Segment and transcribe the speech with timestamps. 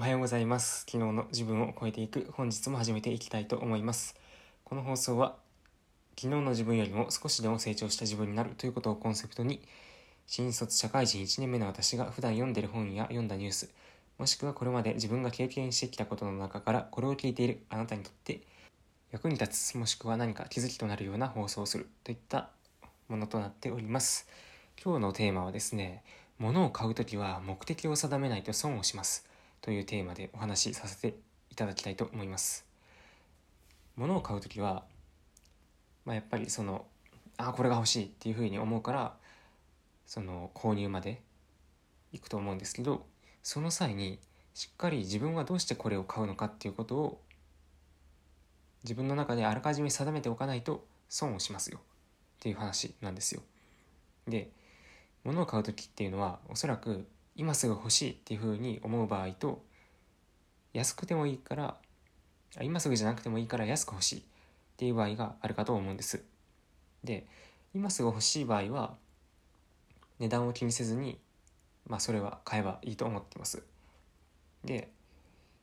[0.00, 0.86] おはようございます。
[0.90, 4.16] 昨日の自分を超えていく本日も始めていきたいと思います。
[4.64, 5.36] この放送は
[6.18, 9.60] 昨日の自分よりも少しでも成長した自分になるということをコンセプトに
[10.26, 13.68] 新卒社会人1年目の私が普段読んでる本や読んだニュース
[14.16, 18.40] もしくはこれまで自分が経験してきたことの中からこれを聞いているあなたにとって
[19.12, 22.48] 役に立つもしくは何か気づきとなるような放送をするといった
[23.08, 24.26] ものとなっております。
[24.82, 26.02] 今日のテーマはですね、
[26.38, 29.28] 物を買うときは目的を定めないと損をします
[29.60, 31.16] というテーマでお話しさせて
[31.50, 32.64] いただきたいと思います。
[33.96, 34.84] 物を買うときは、
[36.04, 36.86] まあ、やっぱりその、
[37.36, 39.14] あ、これが欲しいっていうふうに思うから、
[40.06, 41.20] その購入まで
[42.12, 43.06] 行くと思うんですけど、
[43.42, 44.18] その際に
[44.54, 47.20] しっかり自分はどうしてこれを買うのかっていうことを
[48.82, 51.82] 自分の中であらかじめ定めておかないと損をしますよっ
[52.40, 53.42] ていう話なんですよ。
[54.26, 54.50] で
[55.24, 57.06] 物を買う時っていうのはおそらく
[57.40, 59.62] 今すぐ欲しいっていうふうに思う場合と
[60.74, 61.74] 安くてもいいから
[62.60, 64.22] 今すぐじゃなくてもいいから安く欲しいっ
[64.76, 66.22] ていう場合があるかと思うんです。
[67.02, 67.26] で
[67.72, 68.94] 今すぐ欲しい場合は
[70.18, 71.18] 値段を気にせずに
[71.86, 73.62] まあそれは買えばいいと思ってます。
[74.62, 74.90] で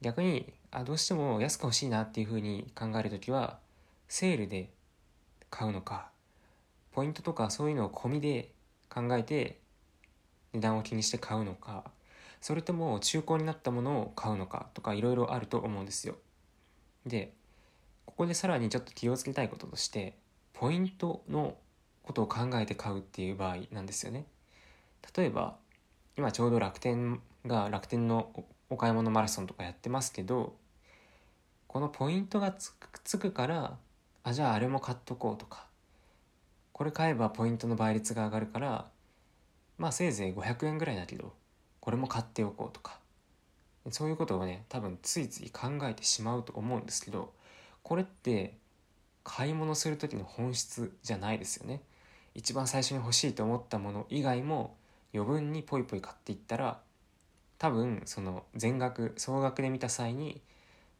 [0.00, 3.60] 逆にあどうしても安く欲しいなっていうふうに考える時は
[4.08, 4.70] セールで
[5.50, 6.10] 買うのか
[6.90, 8.50] ポイントとかそういうのを込みで
[8.88, 9.60] 考えて
[10.52, 11.84] 値段を気にして買うのか
[12.40, 16.16] それとも中古になったものを買うのかとかいろいろあると思うんですよ。
[17.06, 17.32] で
[18.06, 20.16] ここでさらにちょっと気をつけたいこととして
[20.52, 21.56] ポイントの
[22.02, 24.26] ことを考えて買うっていう場合なんですよね。
[25.16, 25.56] 例えば
[26.16, 28.30] 今ちょうど楽天が楽天の
[28.68, 30.54] お買い物マラソンとかやってますけど
[31.66, 33.76] このポイントがつくつくから
[34.22, 35.66] あじゃああれも買っとこうとか
[36.72, 38.88] これ買えばポイントの倍率が上がるから
[39.80, 41.32] まあせいぜい500円ぐらいだけど
[41.80, 43.00] これも買っておこうとか。
[43.90, 47.32] そういうことをね多分ついつい考えてしまうと思うんですけど
[47.82, 48.58] これって
[49.24, 51.80] 買い物する時の本質じゃないですよね。
[52.34, 54.76] 一番最初に欲しいと思ったもの以外も
[55.14, 56.78] 余分にポイポイ買っていったら
[57.56, 60.42] 多分その全額総額で見た際に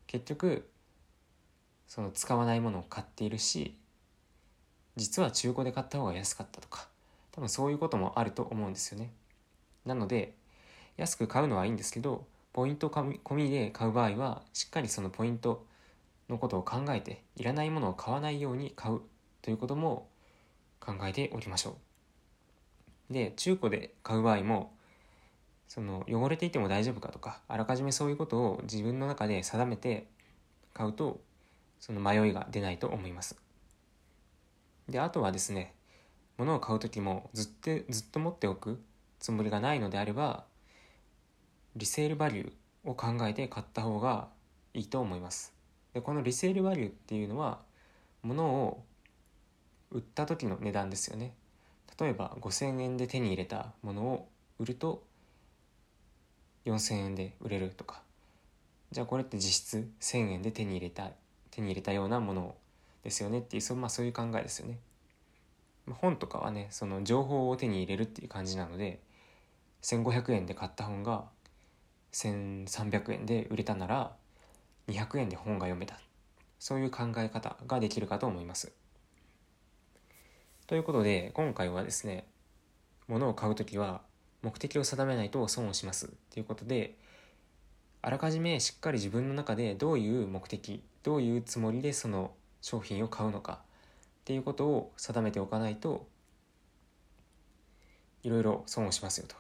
[0.07, 0.67] 結局
[1.87, 3.77] その使わないものを買っているし
[4.97, 6.89] 実は中古で買った方が安かったとか
[7.33, 9.11] 多分そういうこともあると思うんですよね。
[9.85, 10.35] なので
[10.97, 15.65] 安く買うのはいいんですけどポイント込みで買う場合はしっかりそのポイント
[16.29, 19.01] のことを考えていらないものを買わないように買う
[19.43, 20.09] ということも
[20.81, 21.77] 考えておきましょ
[23.11, 23.13] う。
[23.13, 24.73] で中古で買う場合も
[25.69, 30.07] その汚れていても大丈夫かとかあらかじめそういうことを自分の中で定めて
[30.75, 31.21] 買うと
[31.79, 33.37] その迷いが出ないと思います。
[34.89, 35.75] であとはですね
[36.41, 38.81] 物を買う時もずっとずっと持っておく
[39.19, 40.45] つもりがないのであれば
[41.77, 44.29] リセールバリューを考えて買った方が
[44.73, 45.53] いいと思います。
[45.93, 47.59] でこのリセールバリューっていうのは
[48.23, 48.83] 物を
[49.91, 51.35] 売った時の値段ですよね。
[52.01, 55.03] 例えば5000円で手に入れたものを売ると
[56.65, 58.01] 4000円で売れるとか。
[58.93, 61.11] じゃあこれって実質1000円で手に入れた
[61.51, 62.55] 手に入れたようなもの
[63.05, 64.79] ですよねっていうそ,、まあ、そういう考えですよね。
[65.95, 69.01] 本とかはねその情報を手に入れるっていう感じなので
[69.83, 71.25] 1500円で買った本が
[72.13, 74.13] 1300円で売れたなら
[74.89, 76.01] 200円で本が読めた
[76.59, 78.73] そういう考え方ができるかと思います。
[80.67, 82.27] ということで今回はですね
[83.09, 84.03] 物を買う時は
[84.43, 86.97] 目的を定めないと損をしますということで
[88.03, 93.63] あらかじめしっかり自分の中でどういう目的どういうつもりでその商品を買うのか
[94.31, 96.07] っていうことを定めておかないと
[98.23, 99.35] いろいろ損をしますよと。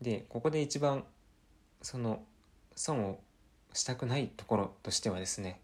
[0.00, 1.04] でここで一番
[1.80, 2.24] その
[2.74, 3.20] 損を
[3.72, 5.60] したくないところとしてはですね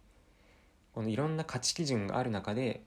[0.95, 2.85] このいろんな価値基準がある中で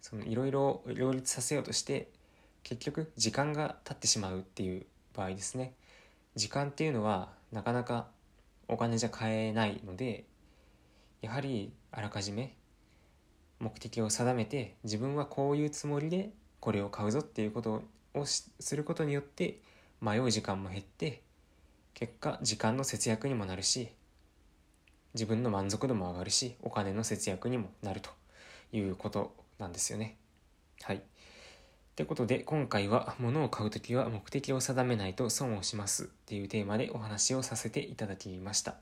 [0.00, 2.12] そのいろいろ両立させようとして
[2.62, 5.74] 結局時間が経ってしまうっていう場合ですね
[6.36, 8.06] 時間っていうのはなかなか
[8.68, 10.26] お金じゃ買えないので
[11.22, 12.54] やはりあらかじめ
[13.60, 17.82] 目的を定めて自分はこういうつもりでこれを買うぞっていうこと
[18.14, 19.60] をすることによって
[20.00, 21.22] 迷う時間も減って
[21.94, 23.88] 結果時間の節約にもなるし
[25.14, 28.10] 自分の満足度も上がるしお金の節約にもなると
[28.72, 30.16] いうことなんですよね。
[30.82, 31.02] はい。
[31.96, 38.76] ということで今回は物を買う時は目的を定めないと損をしますっていうテーマでお話をさせていただきました。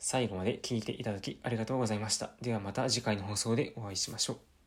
[0.00, 2.30] 最後まで聞いていただきありがとうございました。
[2.40, 4.59] ではまた次回の放送でお会いしましょう。